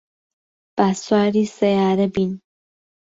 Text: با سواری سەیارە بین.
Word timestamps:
با 0.77 0.87
سواری 1.03 1.43
سەیارە 1.57 2.07
بین. 2.15 2.31